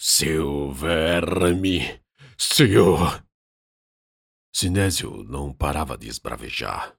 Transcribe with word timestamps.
Seu 0.00 0.70
verme! 0.70 2.00
Senhor! 2.38 3.26
Sinésio 4.54 5.24
não 5.24 5.52
parava 5.52 5.98
de 5.98 6.06
esbravejar. 6.06 6.96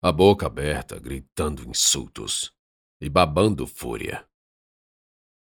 A 0.00 0.12
boca 0.12 0.46
aberta, 0.46 1.00
gritando 1.00 1.68
insultos 1.68 2.52
e 3.00 3.08
babando 3.08 3.66
fúria. 3.66 4.24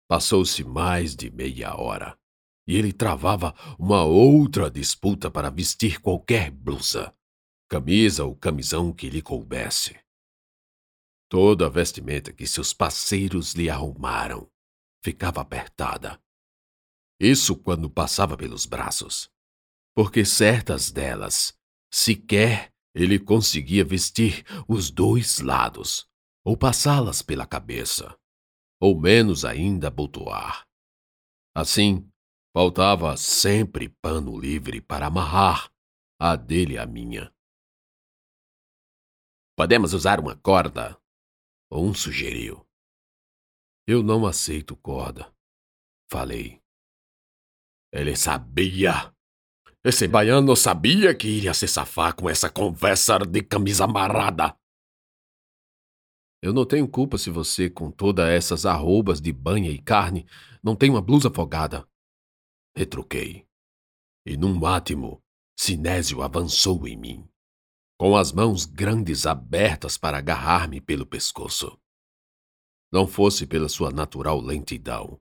Passou-se 0.07 0.63
mais 0.63 1.15
de 1.15 1.31
meia 1.31 1.75
hora 1.75 2.15
e 2.67 2.75
ele 2.75 2.93
travava 2.93 3.55
uma 3.79 4.03
outra 4.03 4.69
disputa 4.69 5.31
para 5.31 5.49
vestir 5.49 5.99
qualquer 5.99 6.51
blusa, 6.51 7.11
camisa 7.67 8.23
ou 8.23 8.35
camisão 8.35 8.93
que 8.93 9.09
lhe 9.09 9.21
coubesse. 9.23 9.99
Toda 11.27 11.65
a 11.65 11.69
vestimenta 11.69 12.31
que 12.31 12.45
seus 12.45 12.71
parceiros 12.71 13.53
lhe 13.53 13.67
arrumaram 13.67 14.47
ficava 15.03 15.41
apertada. 15.41 16.21
Isso 17.19 17.55
quando 17.55 17.89
passava 17.89 18.37
pelos 18.37 18.65
braços, 18.65 19.29
porque 19.95 20.23
certas 20.23 20.91
delas 20.91 21.57
sequer 21.91 22.71
ele 22.93 23.19
conseguia 23.19 23.83
vestir 23.83 24.43
os 24.67 24.91
dois 24.91 25.39
lados, 25.39 26.07
ou 26.45 26.55
passá-las 26.55 27.21
pela 27.21 27.45
cabeça, 27.45 28.17
ou 28.79 28.99
menos 28.99 29.43
ainda 29.43 29.87
abotoar. 29.87 30.67
Assim, 31.55 32.07
faltava 32.55 33.17
sempre 33.17 33.89
pano 33.89 34.39
livre 34.39 34.81
para 34.81 35.07
amarrar 35.07 35.71
a 36.19 36.35
dele 36.35 36.77
a 36.77 36.85
minha. 36.85 37.33
Podemos 39.55 39.93
usar 39.93 40.19
uma 40.19 40.35
corda, 40.35 40.99
um 41.71 41.93
sugeriu. 41.93 42.63
Eu 43.87 44.03
não 44.03 44.25
aceito 44.25 44.75
corda, 44.75 45.33
falei. 46.11 46.61
Ele 47.97 48.15
sabia. 48.15 49.11
Esse 49.83 50.07
baiano 50.07 50.55
sabia 50.55 51.15
que 51.15 51.27
iria 51.27 51.53
se 51.53 51.67
safar 51.67 52.15
com 52.15 52.29
essa 52.29 52.49
conversa 52.49 53.17
de 53.19 53.41
camisa 53.41 53.85
amarrada. 53.85 54.55
Eu 56.43 56.53
não 56.53 56.65
tenho 56.65 56.87
culpa 56.87 57.17
se 57.17 57.31
você, 57.31 57.69
com 57.69 57.89
todas 57.89 58.29
essas 58.29 58.65
arrobas 58.65 59.19
de 59.19 59.33
banha 59.33 59.71
e 59.71 59.81
carne, 59.81 60.27
não 60.61 60.75
tem 60.75 60.91
uma 60.91 61.01
blusa 61.01 61.29
afogada. 61.29 61.87
Retruquei. 62.75 63.47
E 64.27 64.37
num 64.37 64.63
átimo, 64.63 65.19
Sinésio 65.57 66.21
avançou 66.21 66.87
em 66.87 66.95
mim 66.95 67.27
com 67.99 68.15
as 68.15 68.31
mãos 68.31 68.65
grandes 68.65 69.25
abertas 69.25 69.97
para 69.97 70.19
agarrar-me 70.19 70.79
pelo 70.79 71.03
pescoço. 71.05 71.79
Não 72.93 73.07
fosse 73.07 73.47
pela 73.47 73.67
sua 73.67 73.89
natural 73.89 74.39
lentidão, 74.39 75.19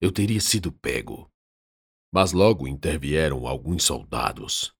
eu 0.00 0.10
teria 0.10 0.40
sido 0.40 0.72
pego. 0.72 1.30
Mas 2.14 2.30
logo 2.30 2.68
intervieram 2.68 3.44
alguns 3.44 3.82
soldados. 3.82 4.72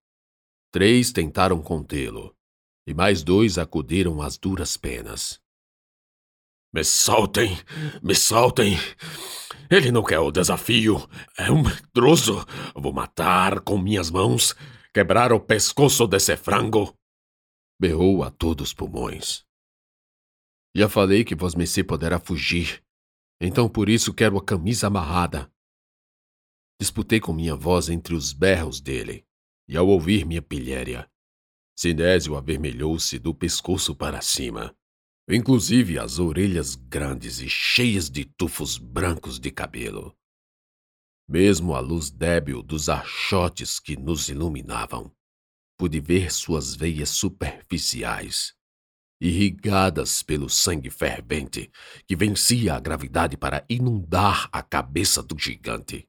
Três 0.71 1.11
tentaram 1.11 1.61
contê-lo, 1.61 2.33
e 2.87 2.93
mais 2.93 3.23
dois 3.23 3.57
acudiram 3.57 4.21
às 4.21 4.37
duras 4.37 4.77
penas. 4.77 5.41
Me 6.73 6.81
soltem! 6.81 7.57
Me 8.01 8.15
soltem! 8.15 8.77
Ele 9.69 9.91
não 9.91 10.01
quer 10.01 10.19
o 10.19 10.31
desafio! 10.31 11.09
É 11.37 11.51
um 11.51 11.61
medroso! 11.61 12.45
Vou 12.73 12.93
matar 12.93 13.59
com 13.59 13.77
minhas 13.77 14.09
mãos, 14.09 14.55
quebrar 14.93 15.33
o 15.33 15.39
pescoço 15.39 16.07
desse 16.07 16.37
frango! 16.37 16.97
berrou 17.77 18.23
a 18.23 18.31
todos 18.31 18.69
os 18.69 18.73
pulmões. 18.73 19.43
Já 20.73 20.87
falei 20.87 21.25
que 21.25 21.35
vosmecê 21.35 21.83
poderá 21.83 22.17
fugir, 22.17 22.81
então 23.41 23.67
por 23.67 23.89
isso 23.89 24.13
quero 24.13 24.37
a 24.37 24.43
camisa 24.43 24.87
amarrada. 24.87 25.53
Disputei 26.79 27.19
com 27.19 27.33
minha 27.33 27.55
voz 27.55 27.89
entre 27.89 28.13
os 28.13 28.33
berros 28.33 28.81
dele, 28.81 29.25
e 29.67 29.77
ao 29.77 29.87
ouvir 29.87 30.25
minha 30.25 30.41
pilhéria, 30.41 31.09
Sinésio 31.77 32.37
avermelhou-se 32.37 33.19
do 33.19 33.33
pescoço 33.33 33.93
para 33.93 34.21
cima, 34.21 34.73
inclusive 35.29 35.99
as 35.99 36.19
orelhas 36.19 36.75
grandes 36.75 37.39
e 37.39 37.49
cheias 37.49 38.09
de 38.09 38.23
tufos 38.23 38.77
brancos 38.77 39.39
de 39.39 39.51
cabelo. 39.51 40.15
Mesmo 41.27 41.75
a 41.75 41.79
luz 41.79 42.09
débil 42.09 42.63
dos 42.63 42.87
achotes 42.87 43.79
que 43.79 43.97
nos 43.97 44.29
iluminavam, 44.29 45.11
pude 45.77 45.99
ver 45.99 46.31
suas 46.31 46.75
veias 46.75 47.09
superficiais, 47.09 48.53
irrigadas 49.19 50.23
pelo 50.23 50.49
sangue 50.49 50.89
fervente 50.89 51.69
que 52.07 52.15
vencia 52.15 52.75
a 52.75 52.79
gravidade 52.79 53.35
para 53.35 53.65
inundar 53.67 54.47
a 54.51 54.61
cabeça 54.61 55.21
do 55.21 55.37
gigante. 55.37 56.07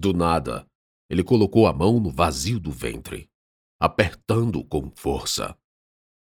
Do 0.00 0.14
nada, 0.14 0.66
ele 1.10 1.22
colocou 1.22 1.66
a 1.66 1.74
mão 1.74 2.00
no 2.00 2.10
vazio 2.10 2.58
do 2.58 2.70
ventre, 2.70 3.30
apertando 3.78 4.64
com 4.64 4.90
força. 4.90 5.54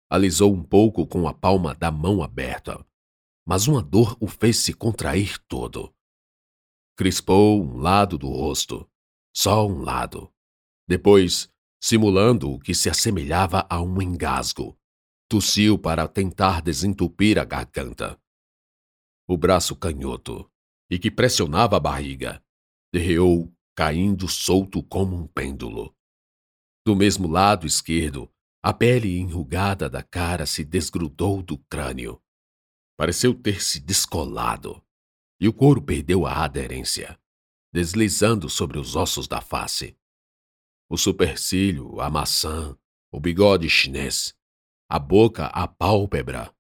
Alisou 0.07 0.53
um 0.53 0.63
pouco 0.63 1.07
com 1.07 1.28
a 1.28 1.34
palma 1.34 1.73
da 1.73 1.89
mão 1.89 2.22
aberta, 2.22 2.85
mas 3.44 3.67
uma 3.67 3.81
dor 3.81 4.16
o 4.22 4.28
fez 4.28 4.57
se 4.57 4.75
contrair 4.75 5.39
todo. 5.47 5.91
Crispou 6.95 7.63
um 7.63 7.78
lado 7.78 8.16
do 8.16 8.28
rosto, 8.28 8.88
só 9.35 9.66
um 9.66 9.81
lado. 9.81 10.31
Depois, 10.88 11.51
simulando 11.81 12.51
o 12.51 12.59
que 12.59 12.75
se 12.75 12.91
assemelhava 12.91 13.66
a 13.67 13.81
um 13.81 14.00
engasgo. 14.03 14.78
Tossiu 15.28 15.79
para 15.79 16.07
tentar 16.07 16.61
desentupir 16.61 17.40
a 17.40 17.44
garganta. 17.44 18.22
O 19.28 19.35
braço 19.35 19.75
canhoto, 19.75 20.47
e 20.91 21.00
que 21.00 21.09
pressionava 21.09 21.78
a 21.78 21.79
barriga, 21.79 22.40
derreou, 22.94 23.51
caindo 23.75 24.28
solto 24.28 24.84
como 24.84 25.16
um 25.16 25.28
pêndulo. 25.28 25.95
Do 26.85 26.95
mesmo 26.95 27.28
lado 27.28 27.66
esquerdo, 27.66 28.31
a 28.61 28.73
pele 28.73 29.17
enrugada 29.17 29.89
da 29.89 30.03
cara 30.03 30.45
se 30.45 30.63
desgrudou 30.63 31.41
do 31.41 31.57
crânio. 31.57 32.22
Pareceu 32.97 33.34
ter 33.34 33.61
se 33.61 33.79
descolado, 33.79 34.84
e 35.39 35.47
o 35.47 35.53
couro 35.53 35.81
perdeu 35.81 36.25
a 36.25 36.44
aderência, 36.44 37.19
deslizando 37.73 38.50
sobre 38.50 38.78
os 38.78 38.95
ossos 38.95 39.28
da 39.28 39.41
face 39.41 39.97
o 40.94 40.97
supercílio, 40.97 42.00
a 42.00 42.07
maçã, 42.07 42.78
o 43.11 43.19
bigode 43.19 43.67
chinês, 43.67 44.35
a 44.88 45.00
boca, 45.00 45.47
a 45.47 45.67
pálpebra, 45.67 46.55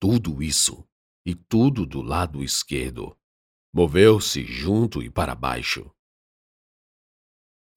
tudo 0.00 0.40
isso, 0.40 0.86
e 1.26 1.34
tudo 1.34 1.84
do 1.84 2.00
lado 2.00 2.44
esquerdo, 2.44 3.18
moveu-se 3.74 4.44
junto 4.44 5.02
e 5.02 5.10
para 5.10 5.34
baixo. 5.34 5.90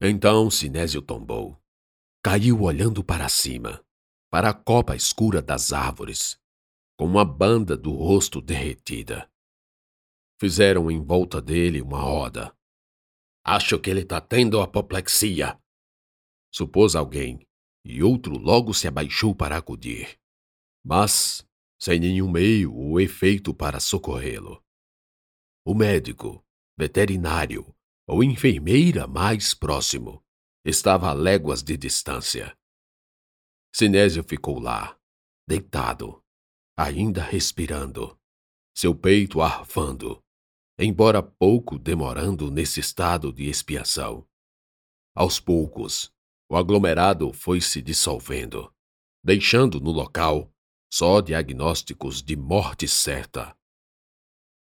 Então 0.00 0.50
Sinésio 0.50 1.00
tombou. 1.00 1.58
Caiu 2.22 2.62
olhando 2.62 3.02
para 3.02 3.28
cima, 3.28 3.82
para 4.30 4.50
a 4.50 4.54
copa 4.54 4.94
escura 4.94 5.40
das 5.40 5.72
árvores, 5.72 6.38
com 6.98 7.06
uma 7.06 7.24
banda 7.24 7.76
do 7.76 7.92
rosto 7.92 8.42
derretida. 8.42 9.30
Fizeram 10.38 10.90
em 10.90 11.02
volta 11.02 11.40
dele 11.40 11.80
uma 11.80 12.00
roda. 12.00 12.54
Acho 13.42 13.78
que 13.78 13.88
ele 13.88 14.02
está 14.02 14.20
tendo 14.20 14.60
apoplexia, 14.60 15.58
supôs 16.52 16.94
alguém, 16.94 17.46
e 17.84 18.02
outro 18.02 18.36
logo 18.36 18.74
se 18.74 18.86
abaixou 18.88 19.34
para 19.34 19.56
acudir. 19.56 20.18
Mas, 20.84 21.46
sem 21.80 22.00
nenhum 22.00 22.30
meio 22.30 22.74
ou 22.74 23.00
efeito 23.00 23.54
para 23.54 23.80
socorrê-lo. 23.80 24.62
O 25.64 25.74
médico, 25.74 26.44
veterinário 26.76 27.75
ou 28.06 28.22
enfermeira 28.22 29.06
mais 29.06 29.52
próximo 29.54 30.22
estava 30.64 31.10
a 31.10 31.12
léguas 31.12 31.62
de 31.62 31.76
distância. 31.76 32.56
Sinésio 33.74 34.24
ficou 34.24 34.58
lá, 34.58 34.98
deitado, 35.46 36.22
ainda 36.76 37.22
respirando, 37.22 38.18
seu 38.74 38.94
peito 38.94 39.40
arfando, 39.40 40.22
embora 40.78 41.22
pouco 41.22 41.78
demorando 41.78 42.50
nesse 42.50 42.80
estado 42.80 43.32
de 43.32 43.48
expiação. 43.48 44.26
Aos 45.14 45.40
poucos, 45.40 46.12
o 46.50 46.56
aglomerado 46.56 47.32
foi 47.32 47.60
se 47.60 47.80
dissolvendo, 47.80 48.72
deixando 49.24 49.80
no 49.80 49.90
local 49.90 50.52
só 50.92 51.20
diagnósticos 51.20 52.22
de 52.22 52.36
morte 52.36 52.86
certa. 52.86 53.56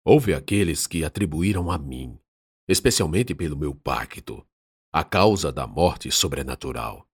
Houve 0.06 0.34
aqueles 0.34 0.88
que 0.88 1.04
atribuíram 1.04 1.72
a 1.72 1.78
mim, 1.78 2.20
especialmente 2.68 3.36
pelo 3.36 3.58
meu 3.58 3.76
pacto, 3.76 4.46
a 4.92 5.04
causa 5.04 5.52
da 5.52 5.68
morte 5.68 6.12
sobrenatural. 6.12 7.08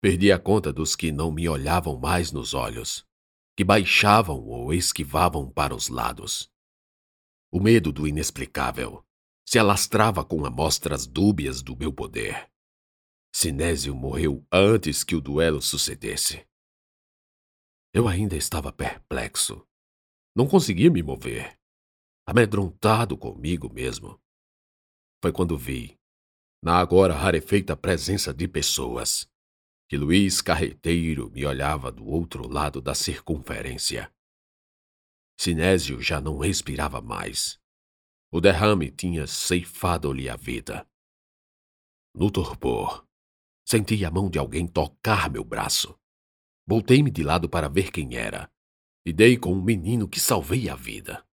Perdi 0.00 0.32
a 0.32 0.38
conta 0.38 0.72
dos 0.72 0.96
que 0.96 1.12
não 1.12 1.30
me 1.30 1.48
olhavam 1.48 1.98
mais 1.98 2.32
nos 2.32 2.54
olhos, 2.54 3.06
que 3.56 3.62
baixavam 3.62 4.44
ou 4.46 4.72
esquivavam 4.72 5.50
para 5.50 5.74
os 5.74 5.88
lados. 5.88 6.50
O 7.52 7.60
medo 7.60 7.92
do 7.92 8.08
inexplicável 8.08 9.04
se 9.46 9.58
alastrava 9.58 10.24
com 10.24 10.44
amostras 10.46 11.06
dúbias 11.06 11.62
do 11.62 11.76
meu 11.76 11.92
poder. 11.92 12.50
Sinésio 13.34 13.94
morreu 13.94 14.46
antes 14.50 15.04
que 15.04 15.14
o 15.14 15.20
duelo 15.20 15.60
sucedesse. 15.60 16.46
Eu 17.92 18.08
ainda 18.08 18.36
estava 18.36 18.72
perplexo. 18.72 19.66
Não 20.34 20.46
conseguia 20.48 20.90
me 20.90 21.02
mover. 21.02 21.58
Amedrontado 22.26 23.18
comigo 23.18 23.70
mesmo. 23.72 24.21
Foi 25.22 25.32
quando 25.32 25.56
vi, 25.56 25.96
na 26.60 26.80
agora 26.80 27.14
rarefeita 27.14 27.76
presença 27.76 28.34
de 28.34 28.48
pessoas, 28.48 29.30
que 29.88 29.96
Luiz 29.96 30.42
Carreteiro 30.42 31.30
me 31.30 31.46
olhava 31.46 31.92
do 31.92 32.04
outro 32.04 32.48
lado 32.48 32.82
da 32.82 32.92
circunferência. 32.92 34.12
Sinésio 35.38 36.00
já 36.02 36.20
não 36.20 36.38
respirava 36.38 37.00
mais. 37.00 37.60
O 38.32 38.40
derrame 38.40 38.90
tinha 38.90 39.26
ceifado-lhe 39.26 40.28
a 40.28 40.34
vida. 40.34 40.88
No 42.14 42.30
torpor, 42.30 43.06
senti 43.64 44.04
a 44.04 44.10
mão 44.10 44.28
de 44.28 44.40
alguém 44.40 44.66
tocar 44.66 45.30
meu 45.30 45.44
braço. 45.44 45.96
Voltei-me 46.66 47.10
de 47.10 47.22
lado 47.22 47.48
para 47.48 47.68
ver 47.68 47.92
quem 47.92 48.16
era 48.16 48.50
e 49.06 49.12
dei 49.12 49.36
com 49.36 49.52
um 49.52 49.62
menino 49.62 50.08
que 50.08 50.18
salvei 50.18 50.68
a 50.68 50.74
vida. 50.74 51.24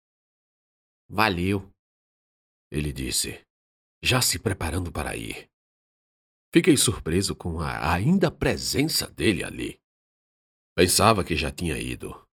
Valeu, 1.08 1.72
ele 2.72 2.92
disse, 2.92 3.49
já 4.02 4.22
se 4.22 4.40
preparando 4.40 4.92
para 4.92 5.16
ir. 5.16 5.50
Fiquei 6.54 6.76
surpreso 6.76 7.36
com 7.36 7.60
a 7.60 7.94
ainda 7.94 8.32
presença 8.32 9.08
dele 9.08 9.44
ali. 9.44 9.80
Pensava 10.76 11.24
que 11.24 11.36
já 11.36 11.52
tinha 11.52 11.78
ido, 11.78 12.28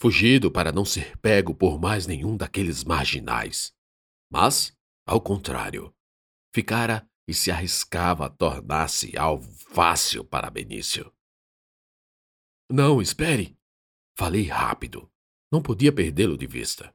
fugido 0.00 0.50
para 0.50 0.72
não 0.72 0.84
ser 0.84 1.18
pego 1.18 1.54
por 1.54 1.78
mais 1.78 2.06
nenhum 2.06 2.36
daqueles 2.36 2.84
marginais. 2.84 3.74
Mas, 4.30 4.76
ao 5.06 5.20
contrário, 5.20 5.94
ficara 6.54 7.08
e 7.26 7.34
se 7.34 7.50
arriscava 7.50 8.26
a 8.26 8.30
tornar-se 8.30 9.16
alvo 9.18 9.52
fácil 9.74 10.24
para 10.24 10.50
Benício. 10.50 11.12
Não, 12.70 13.02
espere! 13.02 13.58
Falei 14.16 14.44
rápido. 14.44 15.10
Não 15.50 15.62
podia 15.62 15.92
perdê-lo 15.92 16.36
de 16.36 16.46
vista. 16.46 16.94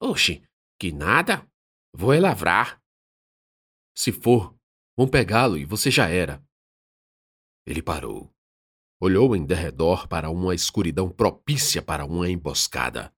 Oxe, 0.00 0.46
que 0.78 0.92
nada! 0.92 1.48
Vou 1.92 2.12
é 2.12 2.20
lavrar. 2.20 2.83
Se 3.94 4.12
for, 4.12 4.54
Vão 4.96 5.08
pegá-lo 5.08 5.58
e 5.58 5.64
você 5.64 5.90
já 5.90 6.08
era. 6.08 6.44
Ele 7.66 7.82
parou. 7.82 8.32
Olhou 9.00 9.34
em 9.34 9.44
derredor 9.44 10.06
para 10.06 10.30
uma 10.30 10.54
escuridão 10.54 11.10
propícia 11.10 11.82
para 11.82 12.04
uma 12.04 12.30
emboscada. 12.30 13.12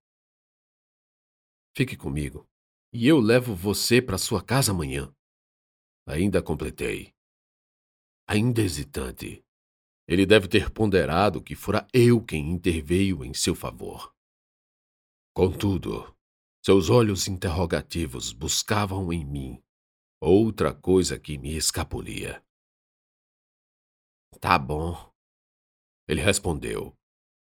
Fique 1.76 1.96
comigo, 1.96 2.48
e 2.92 3.06
eu 3.06 3.20
levo 3.20 3.54
você 3.54 4.00
para 4.00 4.16
sua 4.16 4.42
casa 4.42 4.72
amanhã. 4.72 5.14
Ainda 6.06 6.42
completei. 6.42 7.14
Ainda 8.26 8.62
hesitante. 8.62 9.44
Ele 10.08 10.24
deve 10.24 10.48
ter 10.48 10.70
ponderado 10.70 11.42
que 11.42 11.54
fora 11.54 11.86
eu 11.92 12.24
quem 12.24 12.50
interveio 12.50 13.22
em 13.22 13.34
seu 13.34 13.54
favor. 13.54 14.14
Contudo, 15.34 16.16
seus 16.64 16.88
olhos 16.88 17.28
interrogativos 17.28 18.32
buscavam 18.32 19.12
em 19.12 19.24
mim 19.24 19.65
outra 20.20 20.74
coisa 20.74 21.18
que 21.18 21.36
me 21.36 21.56
escapulia. 21.56 22.42
Tá 24.40 24.58
bom. 24.58 25.12
Ele 26.08 26.20
respondeu, 26.20 26.96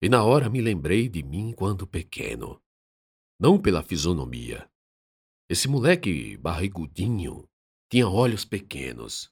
e 0.02 0.10
na 0.10 0.24
hora 0.24 0.50
me 0.50 0.62
lembrei 0.62 1.10
de 1.10 1.24
mim 1.24 1.52
quando 1.52 1.88
pequeno. 1.88 2.62
Não 3.40 3.60
pela 3.60 3.82
fisionomia. 3.82 4.70
Esse 5.50 5.68
moleque 5.68 6.38
barrigudinho 6.38 7.48
tinha 7.92 8.08
olhos 8.08 8.46
pequenos, 8.46 9.32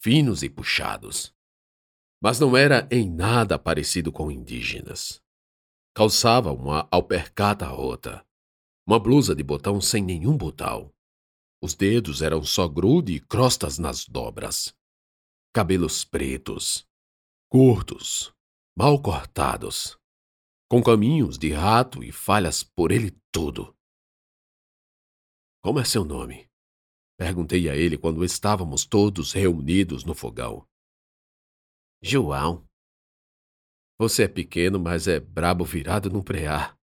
finos 0.00 0.42
e 0.42 0.48
puxados. 0.48 1.34
Mas 2.22 2.38
não 2.38 2.56
era 2.56 2.88
em 2.90 3.10
nada 3.10 3.58
parecido 3.58 4.12
com 4.12 4.30
indígenas. 4.30 5.20
Calçava 5.94 6.52
uma 6.52 6.86
alpercata 6.90 7.66
rota, 7.66 8.24
uma 8.86 9.00
blusa 9.00 9.34
de 9.34 9.42
botão 9.42 9.80
sem 9.80 10.02
nenhum 10.02 10.36
botão, 10.36 10.92
os 11.62 11.74
dedos 11.74 12.22
eram 12.22 12.42
só 12.42 12.68
grude 12.68 13.12
e 13.14 13.20
crostas 13.20 13.78
nas 13.78 14.04
dobras. 14.04 14.74
Cabelos 15.52 16.04
pretos, 16.04 16.86
curtos, 17.48 18.32
mal 18.76 19.00
cortados, 19.00 19.98
com 20.68 20.82
caminhos 20.82 21.38
de 21.38 21.52
rato 21.52 22.02
e 22.04 22.12
falhas 22.12 22.62
por 22.62 22.92
ele 22.92 23.16
tudo. 23.32 23.74
Como 25.62 25.80
é 25.80 25.84
seu 25.84 26.04
nome? 26.04 26.48
Perguntei 27.18 27.68
a 27.70 27.74
ele 27.74 27.96
quando 27.96 28.24
estávamos 28.24 28.84
todos 28.84 29.32
reunidos 29.32 30.04
no 30.04 30.14
fogão. 30.14 30.68
João. 32.02 32.68
Você 33.98 34.24
é 34.24 34.28
pequeno, 34.28 34.78
mas 34.78 35.08
é 35.08 35.18
brabo 35.18 35.64
virado 35.64 36.10
no 36.10 36.22
preá. 36.22 36.76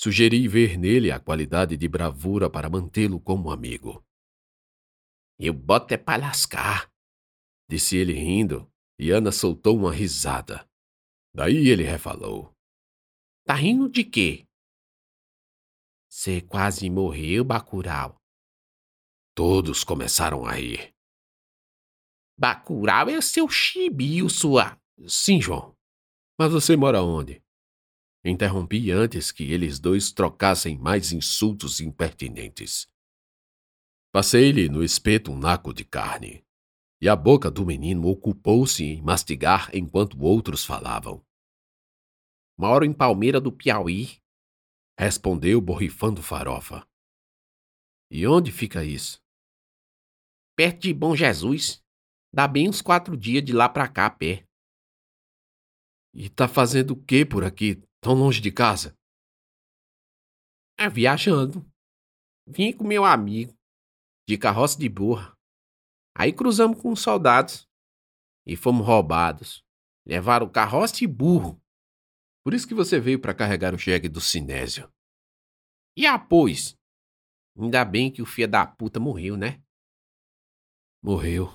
Sugeri 0.00 0.46
ver 0.46 0.78
nele 0.78 1.10
a 1.10 1.18
qualidade 1.18 1.76
de 1.76 1.88
bravura 1.88 2.48
para 2.48 2.70
mantê-lo 2.70 3.18
como 3.18 3.50
amigo. 3.50 4.00
Eu 5.36 5.52
boto 5.52 5.92
é 5.92 5.96
para 5.96 6.26
lascar, 6.26 6.88
disse 7.68 7.96
ele 7.96 8.12
rindo, 8.12 8.70
e 8.96 9.10
Ana 9.10 9.32
soltou 9.32 9.76
uma 9.76 9.92
risada. 9.92 10.68
Daí 11.34 11.68
ele 11.68 11.82
refalou. 11.82 12.54
Tá 13.44 13.54
rindo 13.54 13.88
de 13.88 14.04
quê? 14.04 14.46
Você 16.08 16.40
quase 16.42 16.88
morreu, 16.88 17.44
Bacurau. 17.44 18.20
Todos 19.34 19.82
começaram 19.82 20.46
a 20.46 20.52
rir. 20.52 20.94
Bacurau 22.38 23.08
é 23.08 23.20
seu 23.20 23.48
chibio, 23.48 24.30
sua. 24.30 24.80
Sim, 25.08 25.40
João. 25.40 25.76
Mas 26.38 26.52
você 26.52 26.76
mora 26.76 27.02
onde? 27.02 27.42
Interrompi 28.28 28.90
antes 28.90 29.32
que 29.32 29.50
eles 29.52 29.78
dois 29.78 30.12
trocassem 30.12 30.76
mais 30.76 31.12
insultos 31.12 31.80
impertinentes. 31.80 32.86
Passei-lhe 34.12 34.68
no 34.68 34.84
espeto 34.84 35.32
um 35.32 35.38
naco 35.38 35.72
de 35.72 35.82
carne, 35.82 36.44
e 37.00 37.08
a 37.08 37.16
boca 37.16 37.50
do 37.50 37.64
menino 37.64 38.06
ocupou-se 38.06 38.84
em 38.84 39.00
mastigar 39.00 39.74
enquanto 39.74 40.22
outros 40.22 40.62
falavam. 40.62 41.24
Moro 42.58 42.84
em 42.84 42.92
Palmeira 42.92 43.40
do 43.40 43.50
Piauí, 43.50 44.20
respondeu 44.98 45.58
borrifando 45.58 46.22
farofa. 46.22 46.86
E 48.10 48.26
onde 48.26 48.52
fica 48.52 48.84
isso? 48.84 49.22
Perto 50.54 50.80
de 50.82 50.92
Bom 50.92 51.16
Jesus. 51.16 51.82
Dá 52.30 52.46
bem 52.46 52.68
uns 52.68 52.82
quatro 52.82 53.16
dias 53.16 53.42
de 53.42 53.54
lá 53.54 53.70
pra 53.70 53.88
cá, 53.88 54.10
pé. 54.10 54.44
E 56.12 56.28
tá 56.28 56.46
fazendo 56.46 56.90
o 56.90 57.02
que 57.04 57.24
por 57.24 57.42
aqui, 57.42 57.82
Tão 58.08 58.14
longe 58.14 58.40
de 58.40 58.50
casa? 58.50 58.96
É, 60.78 60.88
viajando. 60.88 61.62
Vim 62.46 62.74
com 62.74 62.82
meu 62.82 63.04
amigo, 63.04 63.54
de 64.26 64.38
carroça 64.38 64.78
de 64.78 64.88
burra. 64.88 65.36
Aí 66.16 66.32
cruzamos 66.32 66.80
com 66.80 66.90
os 66.90 67.02
soldados 67.02 67.68
e 68.46 68.56
fomos 68.56 68.86
roubados. 68.86 69.62
Levaram 70.06 70.50
carroça 70.50 71.04
e 71.04 71.06
burro. 71.06 71.60
Por 72.42 72.54
isso 72.54 72.66
que 72.66 72.72
você 72.72 72.98
veio 72.98 73.20
para 73.20 73.34
carregar 73.34 73.74
o 73.74 73.78
jegue 73.78 74.08
do 74.08 74.22
Sinésio. 74.22 74.90
E 75.94 76.06
após? 76.06 76.74
Ainda 77.58 77.84
bem 77.84 78.10
que 78.10 78.22
o 78.22 78.26
filho 78.26 78.48
da 78.48 78.66
puta 78.66 78.98
morreu, 78.98 79.36
né? 79.36 79.62
Morreu. 81.02 81.46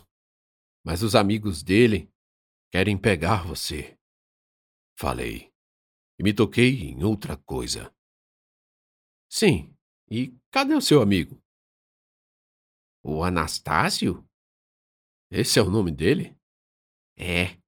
Mas 0.86 1.02
os 1.02 1.16
amigos 1.16 1.64
dele 1.64 2.14
querem 2.72 2.96
pegar 2.96 3.44
você. 3.44 3.98
Falei 4.96 5.52
e 6.20 6.24
me 6.24 6.34
toquei 6.34 6.90
em 6.92 7.04
outra 7.04 7.38
coisa. 7.38 7.94
Sim, 9.30 9.76
e 10.10 10.38
cadê 10.52 10.76
o 10.76 10.82
seu 10.82 11.02
amigo? 11.02 11.42
O 13.04 13.24
Anastácio? 13.24 14.28
Esse 15.32 15.60
é 15.60 15.62
o 15.62 15.70
nome 15.70 15.92
dele? 15.92 16.38
É. 17.18 17.60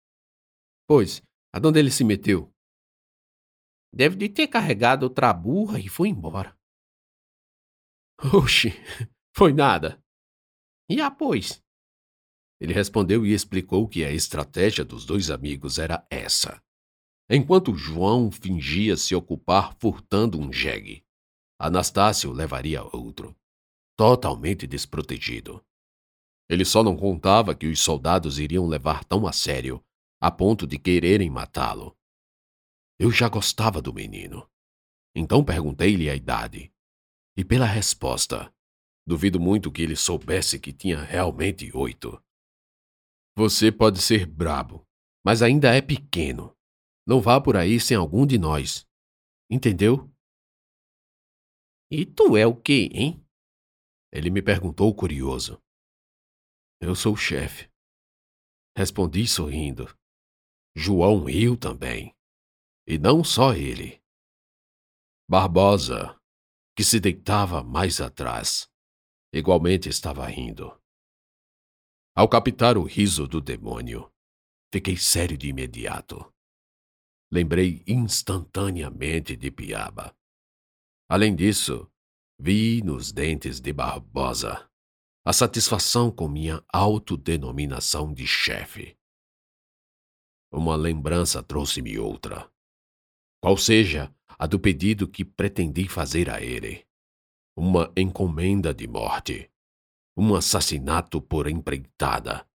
Pois, 0.88 1.22
aonde 1.52 1.80
ele 1.80 1.92
se 1.92 2.04
meteu? 2.04 2.54
Deve 3.92 4.16
de 4.16 4.30
ter 4.30 4.48
carregado 4.48 5.04
outra 5.04 5.34
burra 5.34 5.80
e 5.80 5.90
foi 5.90 6.10
embora. 6.10 6.58
Oxe, 8.34 8.70
foi 9.36 9.54
nada. 9.54 10.02
E 10.90 11.02
após? 11.02 11.64
Ele 12.60 12.74
respondeu 12.74 13.26
e 13.26 13.34
explicou 13.34 13.88
que 13.88 14.06
a 14.06 14.12
estratégia 14.12 14.86
dos 14.86 15.06
dois 15.06 15.30
amigos 15.30 15.78
era 15.78 16.06
essa. 16.10 16.64
Enquanto 17.30 17.76
João 17.76 18.32
fingia 18.32 18.96
se 18.96 19.16
ocupar 19.16 19.76
furtando 19.80 20.40
um 20.40 20.54
jegue, 20.54 21.04
Anastácio 21.60 22.32
levaria 22.32 22.84
outro, 22.96 23.36
totalmente 23.98 24.68
desprotegido. 24.68 25.64
Ele 26.48 26.64
só 26.64 26.84
não 26.84 26.96
contava 26.96 27.56
que 27.56 27.66
os 27.66 27.80
soldados 27.82 28.38
iriam 28.38 28.68
levar 28.68 29.04
tão 29.04 29.26
a 29.26 29.32
sério, 29.32 29.84
a 30.22 30.30
ponto 30.30 30.68
de 30.68 30.78
quererem 30.78 31.30
matá-lo. 31.30 31.98
Eu 33.00 33.12
já 33.12 33.28
gostava 33.28 33.82
do 33.82 33.94
menino. 33.94 34.48
Então 35.16 35.44
perguntei-lhe 35.44 36.10
a 36.10 36.16
idade. 36.16 36.72
E 37.36 37.44
pela 37.44 37.66
resposta, 37.66 38.54
duvido 39.08 39.40
muito 39.40 39.72
que 39.72 39.82
ele 39.82 39.96
soubesse 39.96 40.60
que 40.60 40.72
tinha 40.72 41.02
realmente 41.02 41.76
oito. 41.76 42.22
Você 43.36 43.72
pode 43.72 44.02
ser 44.02 44.26
brabo, 44.26 44.86
mas 45.26 45.42
ainda 45.42 45.74
é 45.74 45.82
pequeno, 45.82 46.56
não 47.06 47.22
vá 47.22 47.40
por 47.40 47.56
aí 47.56 47.80
sem 47.80 47.96
algum 47.96 48.26
de 48.26 48.38
nós. 48.38 48.88
Entendeu? 49.50 50.12
E 51.92 52.06
tu 52.06 52.36
é 52.36 52.48
o 52.48 52.56
quê, 52.56 52.90
hein? 52.92 53.24
Ele 54.12 54.30
me 54.30 54.42
perguntou 54.42 54.94
curioso. 54.96 55.62
Eu 56.82 56.96
sou 56.96 57.14
o 57.14 57.18
chefe. 57.18 57.70
Respondi 58.76 59.28
sorrindo. 59.28 59.86
João 60.76 61.24
riu 61.24 61.56
também. 61.56 62.14
E 62.88 62.98
não 62.98 63.24
só 63.24 63.54
ele. 63.54 64.02
Barbosa, 65.30 66.20
que 66.76 66.84
se 66.84 67.00
deitava 67.00 67.64
mais 67.64 68.02
atrás, 68.02 68.70
igualmente 69.34 69.88
estava 69.90 70.26
rindo. 70.28 70.80
Ao 72.16 72.28
captar 72.28 72.78
o 72.78 72.84
riso 72.84 73.28
do 73.28 73.42
demônio, 73.42 74.12
fiquei 74.74 74.98
sério 74.98 75.38
de 75.38 75.48
imediato. 75.48 76.35
Lembrei 77.32 77.84
instantaneamente 77.88 79.36
de 79.36 79.52
Piaba. 79.52 80.16
Além 81.10 81.36
disso, 81.36 81.90
vi 82.40 82.82
nos 82.82 83.12
dentes 83.12 83.60
de 83.60 83.74
Barbosa 83.74 84.70
a 85.24 85.34
satisfação 85.34 86.12
com 86.12 86.28
minha 86.28 86.64
autodenominação 86.72 88.14
de 88.14 88.28
chefe. 88.28 88.96
Uma 90.52 90.76
lembrança 90.76 91.42
trouxe-me 91.42 91.98
outra. 91.98 92.50
Qual 93.42 93.58
seja 93.58 94.16
a 94.38 94.46
do 94.46 94.60
pedido 94.60 95.08
que 95.08 95.24
pretendi 95.24 95.88
fazer 95.88 96.30
a 96.30 96.42
ele. 96.42 96.86
Uma 97.56 97.92
encomenda 97.96 98.74
de 98.74 98.88
morte. 98.88 99.50
Um 100.18 100.36
assassinato 100.36 101.22
por 101.22 101.48
empreitada. 101.48 102.48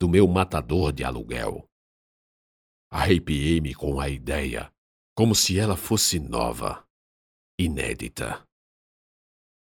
Do 0.00 0.08
meu 0.08 0.28
matador 0.28 0.92
de 0.92 1.04
aluguel. 1.04 1.68
Arrepiei-me 2.96 3.74
com 3.74 3.98
a 3.98 4.08
ideia, 4.08 4.72
como 5.16 5.34
se 5.34 5.58
ela 5.58 5.76
fosse 5.76 6.20
nova, 6.20 6.88
inédita. 7.58 8.46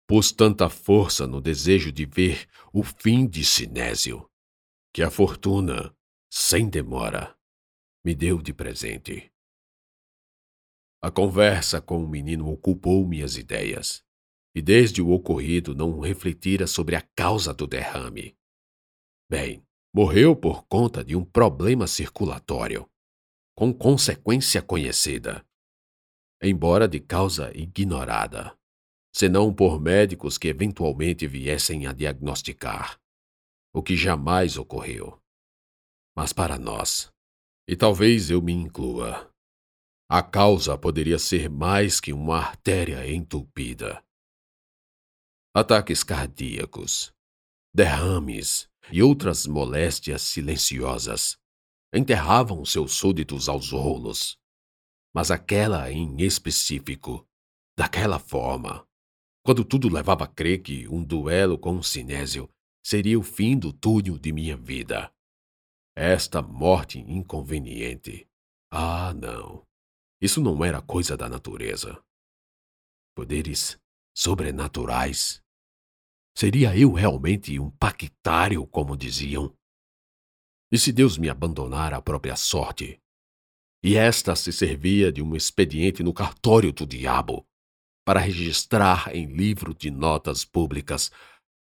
Pus 0.07 0.31
tanta 0.31 0.69
força 0.69 1.27
no 1.27 1.41
desejo 1.41 1.91
de 1.91 2.05
ver 2.05 2.47
o 2.71 2.81
fim 2.81 3.27
de 3.27 3.43
Sinésio, 3.43 4.25
que 4.93 5.03
a 5.03 5.11
fortuna, 5.11 5.93
sem 6.31 6.69
demora, 6.69 7.37
me 8.05 8.15
deu 8.15 8.41
de 8.41 8.53
presente. 8.53 9.29
A 11.03 11.11
conversa 11.11 11.81
com 11.81 12.01
o 12.01 12.07
menino 12.07 12.49
ocupou 12.49 13.05
minhas 13.05 13.35
ideias, 13.35 14.01
e 14.55 14.61
desde 14.61 15.01
o 15.01 15.09
ocorrido 15.09 15.75
não 15.75 15.99
refletira 15.99 16.65
sobre 16.65 16.95
a 16.95 17.01
causa 17.01 17.53
do 17.53 17.67
derrame. 17.67 18.37
Bem, 19.29 19.61
morreu 19.93 20.37
por 20.37 20.65
conta 20.67 21.03
de 21.03 21.17
um 21.17 21.25
problema 21.25 21.85
circulatório, 21.85 22.89
com 23.59 23.73
consequência 23.73 24.61
conhecida, 24.61 25.45
embora 26.41 26.87
de 26.87 27.01
causa 27.01 27.51
ignorada 27.53 28.57
senão 29.11 29.53
por 29.53 29.81
médicos 29.81 30.37
que 30.37 30.47
eventualmente 30.47 31.27
viessem 31.27 31.87
a 31.87 31.91
diagnosticar, 31.91 32.97
o 33.73 33.81
que 33.81 33.97
jamais 33.97 34.55
ocorreu. 34.55 35.21
Mas 36.15 36.31
para 36.31 36.57
nós, 36.57 37.11
e 37.67 37.75
talvez 37.75 38.29
eu 38.29 38.41
me 38.41 38.53
inclua, 38.53 39.29
a 40.09 40.23
causa 40.23 40.77
poderia 40.77 41.19
ser 41.19 41.49
mais 41.49 41.99
que 41.99 42.13
uma 42.13 42.37
artéria 42.37 43.11
entupida. 43.11 44.01
Ataques 45.53 46.03
cardíacos, 46.03 47.11
derrames 47.73 48.69
e 48.91 49.03
outras 49.03 49.45
moléstias 49.45 50.21
silenciosas 50.21 51.38
enterravam 51.93 52.63
seus 52.65 52.93
súditos 52.93 53.49
aos 53.49 53.71
rolos, 53.71 54.37
mas 55.13 55.31
aquela 55.31 55.91
em 55.91 56.21
específico, 56.21 57.27
daquela 57.77 58.19
forma, 58.19 58.87
quando 59.43 59.65
tudo 59.65 59.89
levava 59.89 60.25
a 60.25 60.27
crer 60.27 60.61
que 60.61 60.87
um 60.87 61.03
duelo 61.03 61.57
com 61.57 61.77
o 61.77 61.83
Sinésio 61.83 62.49
seria 62.83 63.17
o 63.17 63.23
fim 63.23 63.57
do 63.57 63.73
túnel 63.73 64.17
de 64.17 64.31
minha 64.31 64.55
vida. 64.55 65.11
Esta 65.95 66.41
morte 66.41 66.99
inconveniente. 66.99 68.27
Ah, 68.71 69.13
não. 69.13 69.65
Isso 70.21 70.41
não 70.41 70.63
era 70.63 70.81
coisa 70.81 71.17
da 71.17 71.27
natureza. 71.27 72.01
Poderes 73.15 73.79
sobrenaturais. 74.15 75.41
Seria 76.37 76.77
eu 76.77 76.93
realmente 76.93 77.59
um 77.59 77.71
pactário, 77.71 78.65
como 78.67 78.95
diziam? 78.95 79.53
E 80.71 80.77
se 80.77 80.91
Deus 80.91 81.17
me 81.17 81.29
abandonar 81.29 81.93
à 81.93 82.01
própria 82.01 82.35
sorte? 82.35 83.01
E 83.83 83.95
esta 83.95 84.35
se 84.35 84.51
servia 84.51 85.11
de 85.11 85.21
um 85.21 85.35
expediente 85.35 86.03
no 86.03 86.13
cartório 86.13 86.71
do 86.71 86.85
diabo, 86.85 87.47
para 88.05 88.19
registrar 88.19 89.15
em 89.15 89.25
livro 89.25 89.73
de 89.73 89.89
notas 89.89 90.43
públicas 90.43 91.11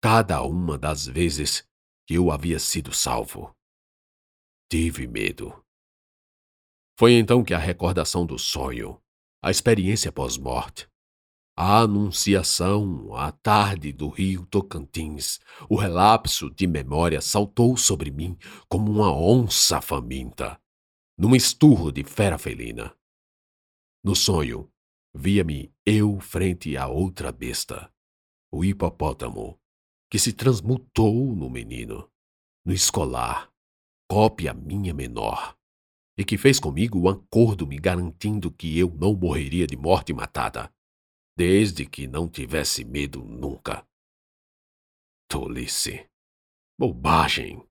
cada 0.00 0.43
uma 0.43 0.79
das 0.79 1.07
vezes 1.07 1.67
que 2.07 2.15
eu 2.15 2.31
havia 2.31 2.59
sido 2.59 2.93
salvo. 2.93 3.55
Tive 4.71 5.07
medo. 5.07 5.65
Foi 6.99 7.12
então 7.12 7.45
que 7.45 7.55
a 7.55 7.59
recordação 7.59 8.27
do 8.27 8.38
sonho, 8.38 9.00
a 9.43 9.50
experiência 9.50 10.11
pós-morte, 10.11 10.88
a 11.61 11.81
anunciação 11.81 13.12
à 13.17 13.33
tarde 13.33 13.93
do 13.93 14.09
rio 14.09 14.47
Tocantins, 14.47 15.41
o 15.69 15.75
relapso 15.75 16.49
de 16.50 16.69
memória 16.69 17.21
saltou 17.21 17.77
sobre 17.77 18.12
mim 18.12 18.38
como 18.69 18.93
uma 18.93 19.12
onça 19.12 19.81
faminta, 19.81 20.57
num 21.19 21.35
esturro 21.35 21.91
de 21.91 22.05
fera 22.05 22.38
felina. 22.38 22.95
No 24.05 24.15
sonho, 24.15 24.71
via-me 25.12 25.75
eu 25.85 26.21
frente 26.21 26.77
a 26.77 26.87
outra 26.87 27.33
besta, 27.33 27.93
o 28.53 28.65
hipopótamo, 28.65 29.59
que 30.09 30.17
se 30.21 30.33
transmutou 30.33 31.35
no 31.35 31.50
menino, 31.50 32.09
no 32.65 32.73
escolar, 32.73 33.50
cópia 34.09 34.55
minha 34.55 34.95
menor, 34.95 35.57
e 36.17 36.25
que 36.25 36.38
fez 36.38 36.61
comigo 36.61 37.00
um 37.00 37.09
acordo 37.09 37.67
me 37.67 37.79
garantindo 37.79 38.49
que 38.49 38.79
eu 38.79 38.95
não 38.95 39.12
morreria 39.12 39.67
de 39.67 39.77
morte 39.77 40.12
matada, 40.12 40.73
desde 41.38 41.88
que 41.88 42.09
não 42.09 42.28
tivesse 42.28 42.85
medo 42.85 43.25
nunca. 43.25 43.87
Tolice. 45.30 46.11
Bobagem. 46.76 47.64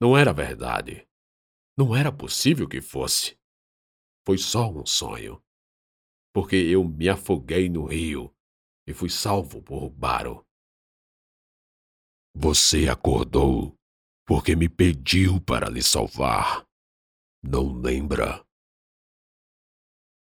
Não 0.00 0.16
era 0.16 0.32
verdade. 0.32 1.04
Não 1.76 1.96
era 1.96 2.12
possível 2.12 2.68
que 2.68 2.80
fosse. 2.80 3.36
Foi 4.24 4.38
só 4.38 4.70
um 4.70 4.86
sonho 4.86 5.42
porque 6.32 6.54
eu 6.54 6.84
me 6.84 7.08
afoguei 7.08 7.68
no 7.68 7.86
rio 7.86 8.32
e 8.86 8.94
fui 8.94 9.10
salvo 9.10 9.60
por 9.60 9.90
Baro. 9.90 10.46
Você 12.32 12.88
acordou 12.88 13.76
porque 14.24 14.54
me 14.54 14.68
pediu 14.68 15.40
para 15.40 15.68
lhe 15.68 15.82
salvar. 15.82 16.64
Não 17.42 17.72
lembra? 17.72 18.46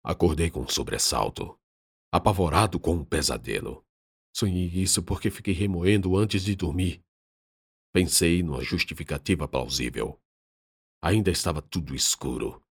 Acordei 0.03 0.51
com 0.51 0.61
um 0.61 0.67
sobressalto, 0.69 1.59
apavorado 2.11 2.79
com 2.79 2.95
um 2.95 3.05
pesadelo. 3.05 3.85
Sonhei 4.35 4.67
isso 4.67 5.03
porque 5.03 5.29
fiquei 5.29 5.53
remoendo 5.53 6.15
antes 6.15 6.43
de 6.43 6.55
dormir. 6.55 7.03
Pensei 7.91 8.43
numa 8.43 8.63
justificativa 8.63 9.47
plausível. 9.47 10.19
Ainda 11.01 11.31
estava 11.31 11.61
tudo 11.61 11.95
escuro. 11.95 12.63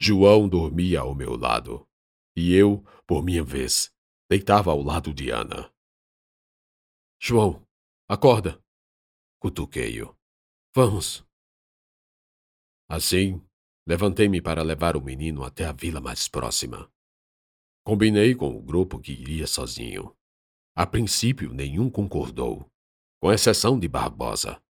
João 0.00 0.48
dormia 0.48 1.00
ao 1.00 1.14
meu 1.14 1.36
lado, 1.36 1.86
e 2.36 2.54
eu, 2.54 2.82
por 3.06 3.22
minha 3.22 3.44
vez, 3.44 3.92
deitava 4.28 4.70
ao 4.70 4.82
lado 4.82 5.12
de 5.12 5.30
Ana. 5.30 5.72
João, 7.20 7.64
acorda! 8.08 8.60
Cutuquei-o. 9.38 10.16
Vamos! 10.74 11.24
Assim, 12.88 13.40
levantei-me 13.86 14.40
para 14.40 14.62
levar 14.62 14.96
o 14.96 15.00
menino 15.00 15.44
até 15.44 15.64
a 15.64 15.72
vila 15.72 16.00
mais 16.00 16.26
próxima. 16.26 16.90
Combinei 17.84 18.34
com 18.34 18.56
o 18.56 18.62
grupo 18.62 18.98
que 18.98 19.12
iria 19.12 19.46
sozinho. 19.46 20.14
A 20.74 20.86
princípio, 20.86 21.52
nenhum 21.52 21.90
concordou, 21.90 22.70
com 23.20 23.32
exceção 23.32 23.78
de 23.78 23.88
Barbosa, 23.88 24.62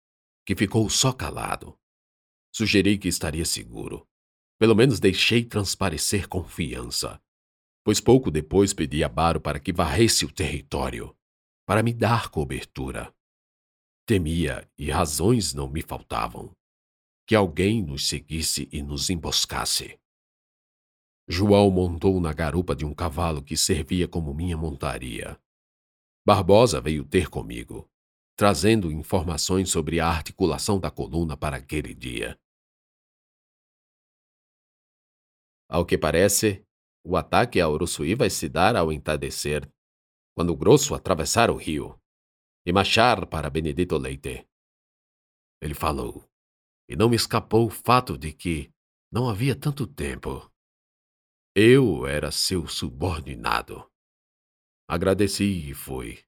que 0.46 0.54
ficou 0.54 0.88
só 0.88 1.12
calado. 1.12 1.78
Sugeri 2.54 2.98
que 2.98 3.08
estaria 3.08 3.44
seguro. 3.44 4.06
Pelo 4.58 4.74
menos 4.74 5.00
deixei 5.00 5.44
transparecer 5.44 6.28
confiança 6.28 7.20
pois 7.84 8.00
pouco 8.00 8.30
depois 8.30 8.72
pedi 8.72 9.02
a 9.02 9.08
Baro 9.08 9.40
para 9.40 9.58
que 9.58 9.72
varresse 9.72 10.24
o 10.24 10.32
território, 10.32 11.16
para 11.66 11.82
me 11.82 11.92
dar 11.92 12.30
cobertura. 12.30 13.14
Temia, 14.06 14.68
e 14.76 14.90
razões 14.90 15.54
não 15.54 15.68
me 15.68 15.82
faltavam, 15.82 16.54
que 17.26 17.34
alguém 17.34 17.82
nos 17.82 18.08
seguisse 18.08 18.68
e 18.72 18.82
nos 18.82 19.08
emboscasse. 19.08 19.98
João 21.32 21.70
montou 21.70 22.20
na 22.20 22.32
garupa 22.32 22.74
de 22.74 22.84
um 22.84 22.92
cavalo 22.92 23.40
que 23.40 23.56
servia 23.56 24.08
como 24.08 24.34
minha 24.34 24.56
montaria. 24.56 25.40
Barbosa 26.26 26.80
veio 26.80 27.04
ter 27.04 27.30
comigo, 27.30 27.88
trazendo 28.36 28.90
informações 28.90 29.70
sobre 29.70 30.00
a 30.00 30.08
articulação 30.08 30.80
da 30.80 30.90
coluna 30.90 31.36
para 31.36 31.56
aquele 31.56 31.94
dia. 31.94 32.36
Ao 35.68 35.86
que 35.86 35.96
parece, 35.96 36.66
o 37.06 37.16
ataque 37.16 37.60
a 37.60 37.68
Uruçuí 37.68 38.16
vai 38.16 38.28
se 38.28 38.48
dar 38.48 38.74
ao 38.74 38.92
entardecer, 38.92 39.70
quando 40.34 40.50
o 40.50 40.56
grosso 40.56 40.96
atravessar 40.96 41.48
o 41.48 41.54
rio. 41.56 41.96
e 42.66 42.72
marchar 42.72 43.26
para 43.26 43.48
Benedito 43.48 43.96
Leite. 43.96 44.46
Ele 45.62 45.74
falou, 45.74 46.28
e 46.88 46.94
não 46.94 47.08
me 47.08 47.16
escapou 47.16 47.66
o 47.66 47.70
fato 47.70 48.18
de 48.18 48.34
que 48.34 48.70
não 49.10 49.28
havia 49.28 49.54
tanto 49.54 49.86
tempo. 49.86 50.49
Eu 51.62 52.06
era 52.06 52.32
seu 52.32 52.66
subordinado. 52.66 53.86
Agradeci 54.88 55.68
e 55.68 55.74
fui. 55.74 56.18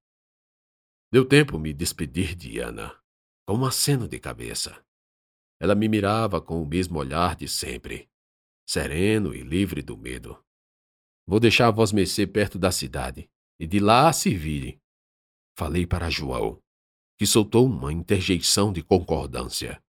Deu 1.11 1.27
tempo 1.27 1.59
me 1.59 1.73
despedir 1.73 2.35
de 2.35 2.59
Ana, 2.59 3.03
com 3.49 3.55
um 3.55 3.65
aceno 3.65 4.07
de 4.07 4.21
cabeça. 4.21 4.85
Ela 5.59 5.75
me 5.75 5.89
mirava 5.89 6.39
com 6.39 6.63
o 6.63 6.67
mesmo 6.67 6.99
olhar 6.99 7.35
de 7.35 7.49
sempre, 7.49 8.11
sereno 8.69 9.35
e 9.35 9.41
livre 9.41 9.81
do 9.81 9.97
medo. 9.97 10.39
Vou 11.27 11.41
deixar 11.41 11.71
vós 11.71 11.93
mercê 11.93 12.27
perto 12.27 12.59
da 12.59 12.71
cidade, 12.71 13.27
e 13.59 13.67
de 13.67 13.81
lá 13.81 14.13
se 14.13 14.37
vire. 14.37 14.83
Falei 15.57 15.87
para 15.87 16.11
João, 16.11 16.63
que 17.19 17.27
soltou 17.27 17.65
uma 17.65 17.91
interjeição 17.91 18.71
de 18.71 18.83
concordância. 18.83 19.83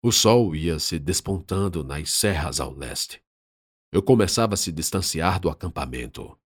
O 0.00 0.12
sol 0.12 0.54
ia 0.54 0.78
se 0.78 0.96
despontando 0.96 1.82
nas 1.82 2.12
serras 2.12 2.60
ao 2.60 2.72
leste. 2.72 3.23
Eu 3.94 4.02
começava 4.02 4.54
a 4.54 4.56
se 4.56 4.72
distanciar 4.72 5.40
do 5.40 5.48
acampamento. 5.48 6.38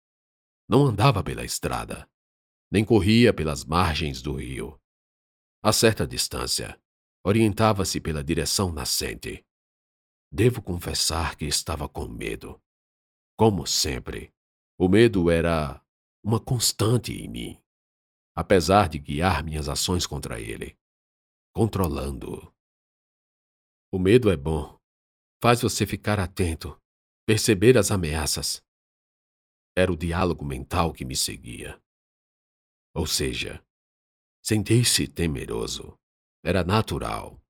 Não 0.69 0.85
andava 0.85 1.23
pela 1.23 1.45
estrada 1.45 2.07
nem 2.69 2.83
corria 2.83 3.33
pelas 3.33 3.63
margens 3.63 4.21
do 4.21 4.35
rio. 4.35 4.79
A 5.63 5.71
certa 5.71 6.05
distância, 6.05 6.79
orientava-se 7.23 7.99
pela 7.99 8.23
direção 8.23 8.71
nascente. 8.71 9.45
Devo 10.31 10.61
confessar 10.61 11.35
que 11.35 11.45
estava 11.45 11.87
com 11.87 12.07
medo. 12.07 12.61
Como 13.37 13.65
sempre, 13.65 14.33
o 14.77 14.89
medo 14.89 15.31
era 15.31 15.81
uma 16.23 16.39
constante 16.39 17.13
em 17.13 17.29
mim, 17.29 17.63
apesar 18.35 18.89
de 18.89 18.99
guiar 18.99 19.43
minhas 19.43 19.69
ações 19.69 20.05
contra 20.05 20.39
ele, 20.39 20.77
controlando-o. 21.53 22.53
O 23.91 23.97
medo 23.97 24.29
é 24.29 24.35
bom, 24.35 24.77
faz 25.41 25.61
você 25.61 25.85
ficar 25.85 26.19
atento, 26.19 26.79
perceber 27.27 27.77
as 27.77 27.91
ameaças. 27.91 28.63
Era 29.75 29.91
o 29.91 29.97
diálogo 29.97 30.45
mental 30.45 30.93
que 30.93 31.03
me 31.03 31.13
seguia. 31.13 31.77
Ou 32.95 33.05
seja, 33.05 33.61
sentir-se 34.41 35.09
temeroso 35.09 35.99
era 36.41 36.63
natural. 36.63 37.43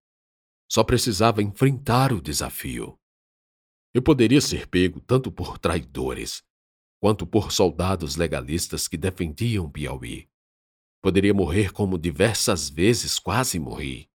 Só 0.67 0.83
precisava 0.83 1.43
enfrentar 1.43 2.11
o 2.11 2.19
desafio. 2.19 2.99
Eu 3.93 4.01
poderia 4.01 4.41
ser 4.41 4.67
pego 4.67 4.99
tanto 4.99 5.31
por 5.31 5.59
traidores 5.59 6.43
quanto 6.99 7.27
por 7.27 7.51
soldados 7.51 8.15
legalistas 8.15 8.87
que 8.87 8.97
defendiam 8.97 9.69
Piauí. 9.69 10.27
Poderia 11.03 11.35
morrer 11.35 11.71
como 11.71 11.99
diversas 11.99 12.67
vezes 12.67 13.19
quase 13.19 13.59
morri. 13.59 14.09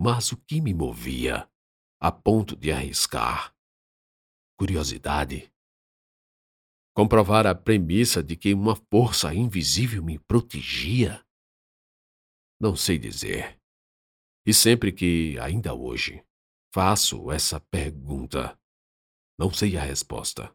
Mas 0.00 0.32
o 0.32 0.36
que 0.38 0.62
me 0.62 0.72
movia 0.72 1.46
a 2.00 2.10
ponto 2.10 2.56
de 2.56 2.72
arriscar? 2.72 3.51
Curiosidade 4.58 5.52
comprovar 6.94 7.46
a 7.46 7.54
premissa 7.54 8.22
de 8.22 8.36
que 8.36 8.52
uma 8.52 8.76
força 8.76 9.34
invisível 9.34 10.02
me 10.02 10.18
protegia? 10.18 11.24
Não 12.60 12.76
sei 12.76 12.98
dizer. 12.98 13.58
E 14.46 14.52
sempre 14.52 14.92
que, 14.92 15.38
ainda 15.40 15.74
hoje, 15.74 16.24
faço 16.74 17.30
essa 17.30 17.60
pergunta, 17.60 18.58
não 19.38 19.52
sei 19.52 19.76
a 19.76 19.80
resposta. 19.80 20.54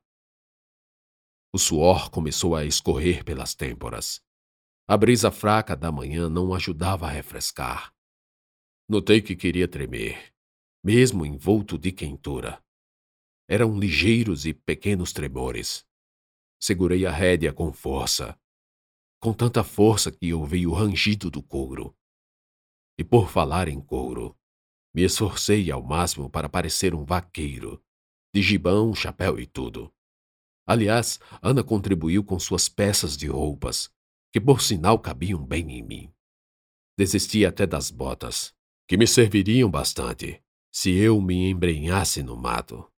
O 1.54 1.58
suor 1.58 2.12
começou 2.12 2.56
a 2.56 2.66
escorrer 2.66 3.24
pelas 3.24 3.56
têmporas. 3.56 4.22
A 4.88 4.96
brisa 4.98 5.32
fraca 5.32 5.76
da 5.76 5.92
manhã 5.92 6.30
não 6.30 6.54
ajudava 6.54 7.08
a 7.08 7.10
refrescar. 7.10 7.94
Notei 8.88 9.22
que 9.22 9.36
queria 9.36 9.68
tremer, 9.68 10.34
mesmo 10.84 11.26
envolto 11.26 11.78
de 11.78 11.92
quentura. 11.92 12.64
Eram 13.48 13.78
ligeiros 13.80 14.46
e 14.46 14.54
pequenos 14.54 15.14
tremores 15.14 15.88
Segurei 16.60 17.06
a 17.06 17.12
rédea 17.12 17.54
com 17.54 17.72
força, 17.72 18.38
com 19.20 19.32
tanta 19.32 19.64
força 19.64 20.12
que 20.12 20.34
ouvi 20.34 20.66
o 20.66 20.74
rangido 20.74 21.30
do 21.30 21.42
couro. 21.42 21.96
E 22.98 23.04
por 23.04 23.30
falar 23.30 23.68
em 23.68 23.80
couro, 23.80 24.36
me 24.94 25.04
esforcei 25.04 25.70
ao 25.70 25.84
máximo 25.84 26.30
para 26.30 26.50
parecer 26.50 26.96
um 26.96 27.06
vaqueiro, 27.06 27.84
de 28.34 28.42
gibão, 28.42 28.94
chapéu 28.96 29.40
e 29.40 29.46
tudo. 29.46 29.94
Aliás, 30.66 31.20
Ana 31.44 31.64
contribuiu 31.64 32.24
com 32.24 32.40
suas 32.40 32.68
peças 32.68 33.16
de 33.16 33.28
roupas, 33.28 33.92
que 34.34 34.42
por 34.42 34.62
sinal 34.62 34.98
cabiam 34.98 35.46
bem 35.46 35.78
em 35.78 35.84
mim. 35.84 36.14
Desisti 36.98 37.46
até 37.46 37.68
das 37.68 37.92
botas, 37.92 38.54
que 38.88 38.98
me 38.98 39.06
serviriam 39.06 39.70
bastante 39.70 40.44
se 40.72 40.92
eu 40.92 41.22
me 41.22 41.50
embrenhasse 41.50 42.24
no 42.24 42.36
mato. 42.36 42.92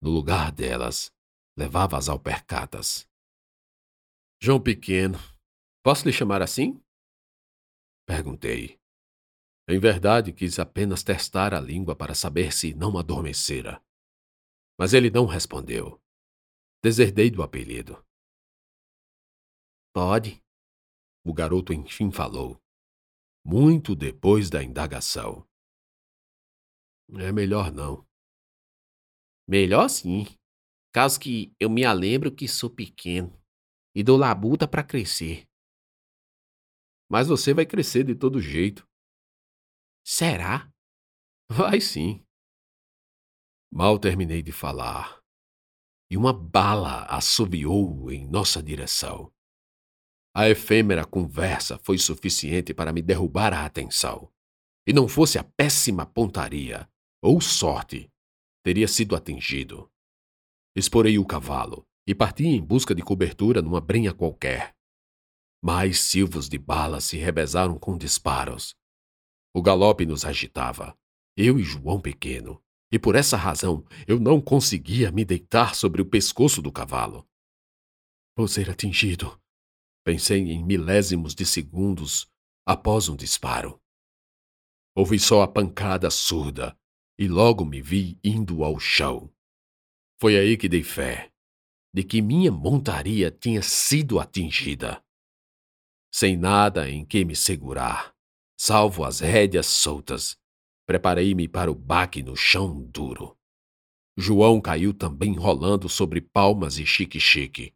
No 0.00 0.10
lugar 0.10 0.52
delas, 0.52 1.12
levava 1.56 1.98
as 1.98 2.08
alpercatas. 2.08 3.08
João 4.40 4.62
Pequeno, 4.62 5.18
posso 5.82 6.06
lhe 6.06 6.12
chamar 6.12 6.40
assim? 6.40 6.80
Perguntei. 8.06 8.80
Em 9.68 9.78
verdade, 9.78 10.32
quis 10.32 10.58
apenas 10.58 11.02
testar 11.02 11.52
a 11.52 11.60
língua 11.60 11.94
para 11.94 12.14
saber 12.14 12.52
se 12.52 12.72
não 12.72 12.96
adormecera. 12.96 13.84
Mas 14.78 14.94
ele 14.94 15.10
não 15.10 15.26
respondeu. 15.26 16.00
Deserdei 16.82 17.30
do 17.30 17.42
apelido. 17.42 18.02
Pode, 19.92 20.42
o 21.22 21.34
garoto 21.34 21.74
enfim 21.74 22.10
falou, 22.10 22.62
muito 23.44 23.94
depois 23.94 24.48
da 24.48 24.62
indagação. 24.62 25.46
É 27.18 27.32
melhor 27.32 27.70
não. 27.70 28.07
Melhor 29.48 29.88
sim, 29.88 30.26
Caso 30.92 31.20
que 31.20 31.54
eu 31.60 31.68
me 31.68 31.86
lembro 31.92 32.34
que 32.34 32.48
sou 32.48 32.70
pequeno 32.70 33.38
e 33.94 34.02
dou 34.02 34.16
labuta 34.16 34.66
para 34.66 34.82
crescer. 34.82 35.46
Mas 37.10 37.28
você 37.28 37.52
vai 37.52 37.66
crescer 37.66 38.04
de 38.04 38.14
todo 38.14 38.40
jeito. 38.40 38.86
Será? 40.04 40.70
Vai 41.50 41.80
sim. 41.80 42.24
Mal 43.72 43.98
terminei 43.98 44.42
de 44.42 44.50
falar 44.50 45.22
e 46.10 46.16
uma 46.16 46.32
bala 46.32 47.04
assobiou 47.04 48.10
em 48.10 48.26
nossa 48.26 48.62
direção. 48.62 49.30
A 50.34 50.48
efêmera 50.48 51.04
conversa 51.04 51.78
foi 51.78 51.98
suficiente 51.98 52.72
para 52.72 52.92
me 52.92 53.02
derrubar 53.02 53.52
a 53.52 53.66
atenção. 53.66 54.32
E 54.86 54.92
não 54.92 55.06
fosse 55.06 55.38
a 55.38 55.44
péssima 55.44 56.06
pontaria 56.06 56.90
ou 57.22 57.40
sorte, 57.42 58.10
teria 58.68 58.86
sido 58.86 59.16
atingido. 59.16 59.90
Esporei 60.76 61.18
o 61.18 61.24
cavalo 61.24 61.88
e 62.06 62.14
parti 62.14 62.44
em 62.44 62.62
busca 62.62 62.94
de 62.94 63.00
cobertura 63.00 63.62
numa 63.62 63.80
brenha 63.80 64.12
qualquer. 64.12 64.76
Mais 65.64 66.00
silvos 66.00 66.50
de 66.50 66.58
bala 66.58 67.00
se 67.00 67.16
revezaram 67.16 67.78
com 67.78 67.96
disparos. 67.96 68.76
O 69.54 69.62
galope 69.62 70.04
nos 70.04 70.22
agitava, 70.22 70.94
eu 71.34 71.58
e 71.58 71.62
João 71.62 71.98
Pequeno, 71.98 72.62
e 72.92 72.98
por 72.98 73.14
essa 73.14 73.38
razão 73.38 73.86
eu 74.06 74.20
não 74.20 74.38
conseguia 74.38 75.10
me 75.10 75.24
deitar 75.24 75.74
sobre 75.74 76.02
o 76.02 76.06
pescoço 76.06 76.60
do 76.60 76.70
cavalo. 76.70 77.26
Vou 78.36 78.46
ser 78.46 78.68
atingido, 78.68 79.40
pensei 80.04 80.40
em 80.40 80.62
milésimos 80.62 81.34
de 81.34 81.46
segundos 81.46 82.30
após 82.66 83.08
um 83.08 83.16
disparo. 83.16 83.80
Ouvi 84.94 85.18
só 85.18 85.40
a 85.40 85.48
pancada 85.48 86.10
surda 86.10 86.78
e 87.18 87.26
logo 87.26 87.64
me 87.64 87.82
vi 87.82 88.18
indo 88.22 88.62
ao 88.62 88.78
chão. 88.78 89.30
Foi 90.20 90.38
aí 90.38 90.56
que 90.56 90.68
dei 90.68 90.82
fé 90.82 91.32
de 91.92 92.04
que 92.04 92.20
minha 92.20 92.52
montaria 92.52 93.30
tinha 93.30 93.62
sido 93.62 94.20
atingida. 94.20 95.02
Sem 96.12 96.36
nada 96.36 96.88
em 96.88 97.04
que 97.04 97.24
me 97.24 97.34
segurar, 97.34 98.14
salvo 98.56 99.04
as 99.04 99.20
rédeas 99.20 99.66
soltas, 99.66 100.36
preparei-me 100.86 101.48
para 101.48 101.70
o 101.70 101.74
baque 101.74 102.22
no 102.22 102.36
chão 102.36 102.82
duro. 102.82 103.36
João 104.16 104.60
caiu 104.60 104.92
também 104.92 105.34
rolando 105.34 105.88
sobre 105.88 106.20
palmas 106.20 106.78
e 106.78 106.86
chique-chique. 106.86 107.74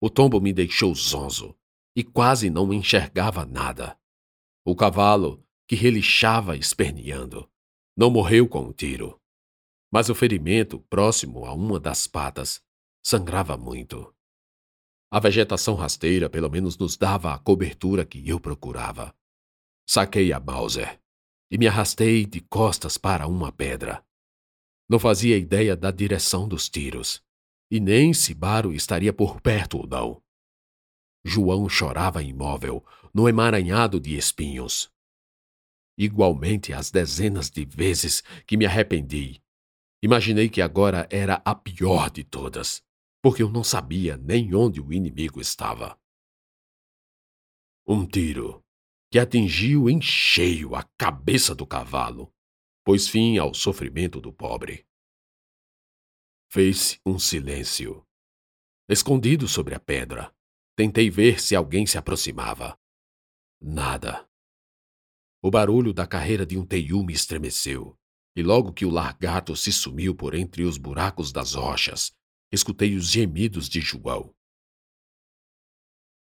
O 0.00 0.08
tombo 0.08 0.40
me 0.40 0.52
deixou 0.52 0.94
zonzo 0.94 1.56
e 1.94 2.02
quase 2.02 2.50
não 2.50 2.72
enxergava 2.72 3.44
nada. 3.44 3.98
O 4.64 4.74
cavalo, 4.74 5.44
que 5.68 5.74
relixava 5.74 6.56
esperneando, 6.56 7.50
não 7.96 8.10
morreu 8.10 8.48
com 8.48 8.60
um 8.60 8.72
tiro 8.72 9.22
mas 9.92 10.08
o 10.08 10.14
ferimento, 10.14 10.80
próximo 10.88 11.44
a 11.44 11.52
uma 11.52 11.78
das 11.78 12.06
patas, 12.06 12.62
sangrava 13.04 13.58
muito. 13.58 14.12
A 15.12 15.20
vegetação 15.20 15.74
rasteira 15.74 16.30
pelo 16.30 16.48
menos 16.48 16.78
nos 16.78 16.96
dava 16.96 17.34
a 17.34 17.38
cobertura 17.38 18.06
que 18.06 18.26
eu 18.26 18.40
procurava. 18.40 19.14
Saquei 19.86 20.32
a 20.32 20.40
Mauser 20.40 20.98
e 21.50 21.58
me 21.58 21.68
arrastei 21.68 22.24
de 22.24 22.40
costas 22.40 22.96
para 22.96 23.26
uma 23.26 23.52
pedra. 23.52 24.02
Não 24.88 24.98
fazia 24.98 25.36
ideia 25.36 25.76
da 25.76 25.90
direção 25.90 26.48
dos 26.48 26.70
tiros, 26.70 27.22
e 27.70 27.78
nem 27.78 28.14
se 28.14 28.32
Baro 28.32 28.72
estaria 28.72 29.12
por 29.12 29.42
perto 29.42 29.76
ou 29.76 29.86
não. 29.86 30.22
João 31.22 31.68
chorava 31.68 32.22
imóvel, 32.22 32.82
no 33.12 33.28
emaranhado 33.28 34.00
de 34.00 34.16
espinhos. 34.16 34.90
Igualmente 35.96 36.72
as 36.72 36.90
dezenas 36.90 37.50
de 37.50 37.64
vezes 37.64 38.22
que 38.46 38.56
me 38.56 38.64
arrependi, 38.66 39.42
imaginei 40.02 40.48
que 40.48 40.62
agora 40.62 41.06
era 41.10 41.42
a 41.44 41.54
pior 41.54 42.10
de 42.10 42.24
todas, 42.24 42.82
porque 43.22 43.42
eu 43.42 43.50
não 43.50 43.62
sabia 43.62 44.16
nem 44.16 44.54
onde 44.54 44.80
o 44.80 44.92
inimigo 44.92 45.40
estava. 45.40 45.98
Um 47.86 48.06
tiro 48.06 48.64
que 49.10 49.18
atingiu 49.18 49.90
em 49.90 50.00
cheio 50.00 50.74
a 50.74 50.82
cabeça 50.96 51.54
do 51.54 51.66
cavalo, 51.66 52.32
pôs 52.82 53.08
fim 53.08 53.36
ao 53.36 53.52
sofrimento 53.52 54.20
do 54.20 54.32
pobre. 54.32 54.86
Fez-se 56.50 56.98
um 57.04 57.18
silêncio. 57.18 58.06
Escondido 58.88 59.46
sobre 59.46 59.74
a 59.74 59.80
pedra, 59.80 60.34
tentei 60.74 61.10
ver 61.10 61.40
se 61.40 61.54
alguém 61.54 61.86
se 61.86 61.98
aproximava. 61.98 62.78
Nada. 63.60 64.28
O 65.44 65.50
barulho 65.50 65.92
da 65.92 66.06
carreira 66.06 66.46
de 66.46 66.56
um 66.56 66.64
teiu 66.64 67.02
me 67.02 67.12
estremeceu, 67.12 67.98
e 68.36 68.44
logo 68.44 68.72
que 68.72 68.86
o 68.86 68.90
largato 68.90 69.56
se 69.56 69.72
sumiu 69.72 70.14
por 70.14 70.34
entre 70.34 70.62
os 70.62 70.78
buracos 70.78 71.32
das 71.32 71.54
rochas, 71.54 72.12
escutei 72.52 72.94
os 72.94 73.10
gemidos 73.10 73.68
de 73.68 73.80
João. 73.80 74.32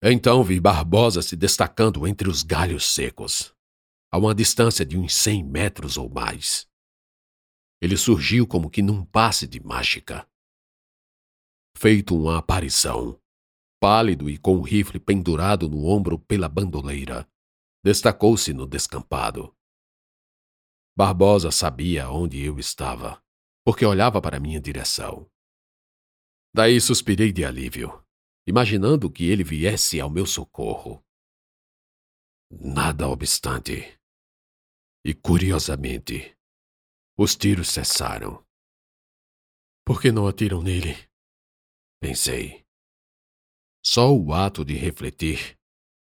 Então 0.03 0.45
vi 0.45 0.61
Barbosa 0.61 1.23
se 1.23 1.35
destacando 1.35 2.07
entre 2.07 2.29
os 2.29 2.43
galhos 2.43 2.85
secos, 2.85 3.55
a 4.13 4.19
uma 4.19 4.35
distância 4.35 4.85
de 4.85 4.99
uns 4.99 5.15
cem 5.15 5.43
metros 5.43 5.97
ou 5.97 6.11
mais. 6.11 6.69
Ele 7.81 7.97
surgiu 7.97 8.47
como 8.47 8.69
que 8.69 8.83
num 8.83 9.03
passe 9.03 9.47
de 9.47 9.61
mágica. 9.61 10.29
Feito 11.75 12.15
uma 12.15 12.37
aparição, 12.37 13.19
pálido 13.81 14.29
e 14.29 14.37
com 14.37 14.59
o 14.59 14.63
rifle 14.63 15.01
pendurado 15.01 15.69
no 15.71 15.87
ombro 15.87 16.19
pela 16.19 16.49
bandoleira, 16.49 17.27
destacou-se 17.87 18.53
no 18.53 18.67
descampado. 18.67 19.57
Barbosa 20.99 21.53
sabia 21.53 22.11
onde 22.11 22.45
eu 22.45 22.59
estava, 22.59 23.23
porque 23.65 23.87
olhava 23.87 24.21
para 24.21 24.41
minha 24.41 24.61
direção. 24.61 25.31
Daí 26.53 26.81
suspirei 26.81 27.33
de 27.33 27.45
alívio 27.45 28.05
imaginando 28.45 29.09
que 29.09 29.29
ele 29.31 29.45
viesse 29.45 30.01
ao 30.01 30.11
meu 30.11 30.27
socorro. 30.27 31.01
Nada 32.51 33.09
obstante. 33.09 34.01
E 35.05 35.15
curiosamente, 35.15 36.37
os 37.17 37.37
tiros 37.37 37.69
cessaram. 37.69 38.45
Por 39.85 40.01
que 40.01 40.11
não 40.11 40.27
atiram 40.27 40.61
nele? 40.61 40.95
Pensei. 42.01 42.67
Só 43.85 44.13
o 44.13 44.33
ato 44.33 44.65
de 44.65 44.75
refletir, 44.75 45.57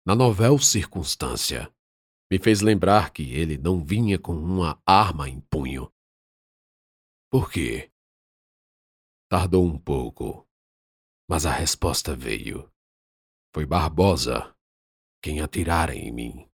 na 0.05 0.15
novel 0.15 0.59
circunstância, 0.59 1.73
me 2.31 2.37
fez 2.39 2.61
lembrar 2.61 3.11
que 3.11 3.33
ele 3.33 3.57
não 3.57 3.83
vinha 3.83 4.19
com 4.19 4.33
uma 4.35 4.81
arma 4.85 5.27
em 5.29 5.39
punho. 5.41 5.91
Por 7.29 7.51
quê? 7.51 7.91
Tardou 9.29 9.65
um 9.65 9.77
pouco 9.77 10.45
mas 11.27 11.45
a 11.45 11.51
resposta 11.51 12.15
veio. 12.15 12.71
Foi 13.53 13.65
Barbosa 13.65 14.55
quem 15.21 15.41
atirara 15.41 15.95
em 15.95 16.11
mim. 16.11 16.49